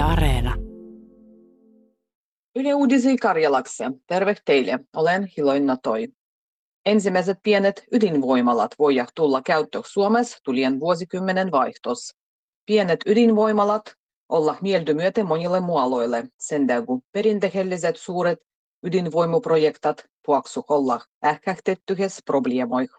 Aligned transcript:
Yle 0.00 0.08
Areena. 0.08 0.56
Yle 2.56 2.74
Uudisi 2.74 3.16
Karjalakse. 3.16 3.84
Terve 4.06 4.34
teille. 4.44 4.78
Olen 4.96 5.28
Hiloinna 5.36 5.76
Toi. 5.76 6.08
Ensimmäiset 6.86 7.38
pienet 7.42 7.84
ydinvoimalat 7.92 8.74
voivat 8.78 9.08
tulla 9.14 9.42
käyttöön 9.42 9.84
Suomessa 9.86 10.38
tulien 10.44 10.80
vuosikymmenen 10.80 11.50
vaihtos. 11.50 12.14
Pienet 12.66 13.00
ydinvoimalat 13.06 13.94
olla 14.28 14.56
mieltymyöte 14.60 15.22
monille 15.22 15.60
mualoille, 15.60 16.28
sen 16.38 16.66
kun 16.86 17.02
perinteelliset 17.12 17.96
suuret 17.96 18.38
ydinvoimuprojektat 18.82 20.04
puoksu 20.26 20.64
olla 20.68 21.00
ähkähtettyhes 21.24 22.22
probleemoih. 22.24 22.90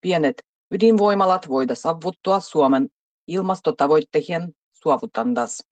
Pienet 0.00 0.42
ydinvoimalat 0.70 1.48
voida 1.48 1.74
saavuttaa 1.74 2.40
Suomen 2.40 2.88
ilmastotavoitteiden 3.26 4.54
suovutandas. 4.72 5.71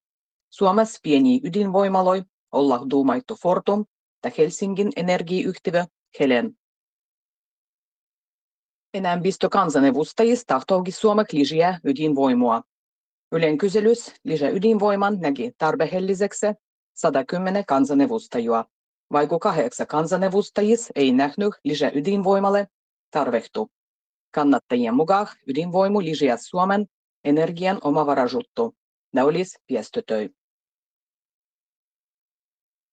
Suomessa 0.51 1.01
pieni 1.03 1.41
ydinvoimaloi 1.45 2.23
olla 2.53 2.87
duumaittu 2.91 3.37
Fortum 3.43 3.85
ja 4.25 4.31
Helsingin 4.39 4.93
energiayhtiö 4.97 5.85
Helen. 6.21 6.53
Enemmistö 8.95 9.49
kansanedustajista 9.49 10.55
tahtookin 10.55 10.93
Suomek 10.95 11.33
lisää 11.33 11.79
ydinvoimua. 11.85 12.63
Ylen 13.33 13.59
kyselys 13.59 14.15
lisää 14.25 14.51
ydinvoiman 14.51 15.21
näki 15.21 15.53
tarpeelliseksi 15.59 16.47
110 16.95 17.65
kansanedustajua, 17.67 18.65
vaikka 19.13 19.39
kahdeksan 19.39 19.87
kansanedustajis 19.87 20.89
ei 20.95 21.13
nähnyt 21.13 21.55
lisää 21.65 21.91
ydinvoimalle 21.95 22.69
tarvehtu. 23.11 23.71
Kannattajien 24.35 24.95
mukaan 24.95 25.27
ydinvoimu 25.47 26.01
lisää 26.01 26.37
Suomen 26.37 26.87
energian 27.25 27.79
omavaraisuutta. 27.85 28.71
Ne 29.13 29.23
olisi 29.23 29.59
piestötöi. 29.67 30.31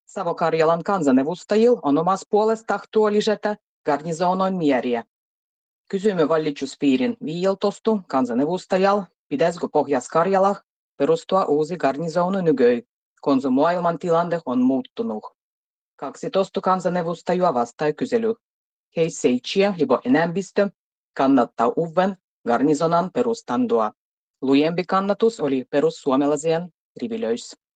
Savo-Karjalan 0.08 0.84
kansanedustajilla 0.84 1.80
on 1.84 1.98
omassa 1.98 2.28
puolestaan 2.30 2.80
tahtoa 2.80 3.12
lisätä 3.12 3.58
garnisonon 3.86 4.54
määriä. 4.56 5.04
Kysymme 5.90 6.30
valituspiirin 6.30 7.18
viieltostu 7.26 8.02
kansanedustajalla, 8.08 9.06
pitäisikö 9.28 9.68
Pohjas-Karjala 9.74 10.56
perustua 10.98 11.46
uusi 11.46 11.78
garnisonu 11.78 12.42
nykyi, 12.42 12.88
kun 13.22 13.42
maailman 13.50 14.00
tilanne 14.00 14.40
on 14.46 14.62
muuttunut. 14.62 15.24
12 15.96 16.62
kansanedustajaa 16.62 17.54
vastaa 17.54 17.94
kysely. 17.94 18.36
Hei 18.96 19.10
seitsemän 19.10 19.76
libo 19.78 20.02
enemmistö 20.06 20.70
kannattaa 21.18 21.72
uuden 21.76 22.18
garnisonan 22.48 23.12
perustandoa. 23.12 23.92
Lujempi 24.42 24.84
kannatus 24.84 25.40
oli 25.40 25.66
perussuomalaisien 25.70 26.70
rivilöissä. 27.02 27.67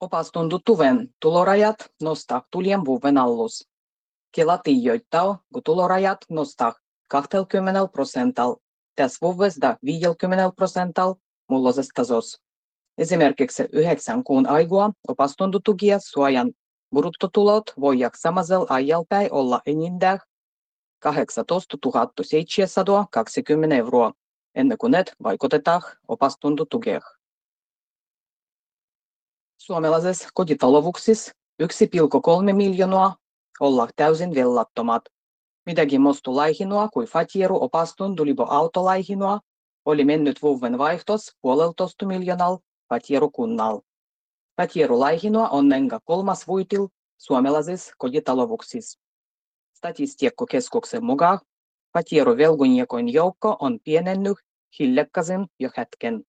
Opastundu 0.00 0.58
tuven 0.64 1.14
tulorajat 1.20 1.76
nostaa 2.02 2.42
allus. 3.20 3.68
Kela 4.32 4.58
tiijoittaa, 4.58 5.42
kun 5.52 5.62
tulorajat 5.62 6.18
nostaa 6.30 6.74
20 7.08 7.88
prosentalla, 7.92 8.56
tässä 8.96 9.18
vuodesta 9.22 9.76
50 9.84 10.52
prosentalla 10.56 11.16
mulloisesta 11.50 11.92
tasossa. 11.94 12.42
Esimerkiksi 12.98 13.64
yhdeksän 13.72 14.24
kuun 14.24 14.46
aikua 14.46 14.90
opastundu 15.08 15.60
tukia 15.60 15.98
suojan 15.98 16.52
bruttotulot 16.94 17.64
voivat 17.80 18.12
samasella 18.16 18.66
ajalpäin 18.68 19.32
olla 19.32 19.60
enintään 19.66 20.18
18 21.02 21.76
720 22.22 23.76
euroa, 23.76 24.12
ennen 24.54 24.78
kuin 24.78 24.90
ne 24.90 25.04
vaikutetaan 25.22 25.82
opastuntotukeen. 26.08 27.00
Suomalaisessa 29.60 30.28
kotitalouksissa 30.34 31.32
1,3 31.62 32.52
miljoonaa 32.52 33.16
olla 33.60 33.88
täysin 33.96 34.34
vellattomat. 34.34 35.02
Mitäkin 35.66 36.00
mostu 36.00 36.36
laihinoa 36.36 36.88
kuin 36.88 37.06
fatieru 37.08 37.62
opastun 37.62 38.16
tulipo 38.16 38.46
autolaihinoa 38.50 39.40
oli 39.84 40.04
mennyt 40.04 40.42
vuoden 40.42 40.78
vaihtos 40.78 41.36
puoleltoista 41.40 42.06
miljoonal 42.06 42.58
fatieru 42.88 43.30
kunnal. 43.30 43.80
Fatieru 44.56 45.00
laihinoa 45.00 45.48
on 45.48 45.72
enkä 45.72 46.00
kolmas 46.04 46.46
vuitil 46.46 46.88
suomalaisissa 47.18 47.94
kotitalouksissa. 47.98 49.00
Statistiikkakeskuksen 49.76 51.04
mukaan 51.04 51.38
patieruvelgunjien 51.92 53.08
joukko 53.12 53.56
on 53.60 53.78
pienennyt 53.84 54.38
hiljakkaisen 54.78 55.46
jo 55.58 55.70
hetken. 55.76 56.24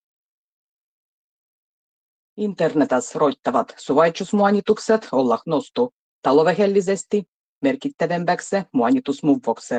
Internetas 2.37 3.15
roittavat 3.15 3.73
suvaitsusmuonitukset 3.77 5.07
olla 5.11 5.39
nostu 5.45 5.93
taloudelisesti 6.21 7.23
merkittävämpäksi 7.61 8.55
muonitusmuvuksi. 8.73 9.75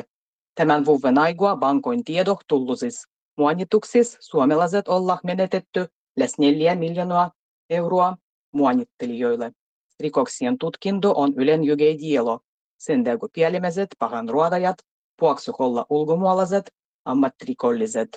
Tämän 0.55 0.85
vuoden 0.85 1.19
aikua 1.19 1.57
bankoin 1.57 2.05
tiedoh 2.05 2.41
tullusis 2.49 3.07
muonituksissa 3.39 4.19
suomalaiset 4.21 4.89
olla 4.89 5.19
menetetty 5.25 5.87
lähes 6.17 6.39
4 6.39 6.75
miljoonaa 6.75 7.33
euroa 7.71 8.17
muonittelijoille. 8.53 9.53
Rikoksien 10.01 10.59
tutkinto 10.59 11.13
on 11.17 11.35
Ylen 11.37 11.65
jygeidielo, 11.65 12.41
sen 12.79 13.05
kun 13.21 13.29
pielimäiset 13.33 13.89
pahanruodajat 13.99 14.77
puoksuh 15.19 15.55
olla 15.59 15.87
ulkomuolaiset 15.91 16.73
ammattirikolliset. 17.05 18.09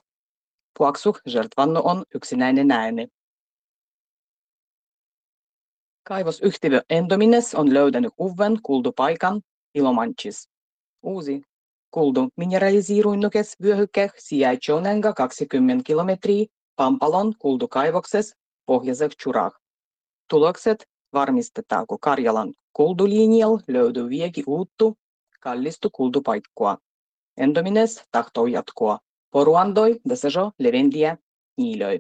Puoksuh 0.78 1.20
žrtvannu 1.30 1.82
on 1.84 2.04
yksinäinen 2.16 2.72
ääni. 2.72 3.08
Kaivosyhtiö 6.08 6.82
Endomines 6.90 7.56
on 7.56 7.74
löytänyt 7.74 8.14
uuden 8.18 8.60
kuldupaikan 8.64 9.42
Ilomanchis. 9.76 10.50
Uusi 11.04 11.42
kuldu 11.92 12.30
mineralisoirunnukes 12.38 13.56
vyöhyke 13.62 14.10
sijaitsee 14.18 14.82
nenga 14.82 15.14
20 15.14 15.84
kilometriä 15.86 16.46
Pampalon 16.76 17.34
kuldukaivoksessa 17.40 18.36
pohjoisessa 18.66 19.18
Churah. 19.24 19.52
Tulokset 20.30 20.88
varmistetaan, 21.14 21.88
kun 21.88 22.00
Karjalan 22.00 22.54
kuldulinjalla 22.74 23.60
löytyy 23.68 24.10
vieki 24.10 24.44
uuttu 24.48 24.98
kallistu 25.40 25.90
kuldupaikkoa. 25.90 26.78
Endomines 27.38 28.04
tahtoo 28.12 28.48
jatkoa. 28.48 29.00
Poruandoi 29.32 30.00
desejo 30.10 30.52
levendiä 30.60 31.18
niilöi. 31.58 32.00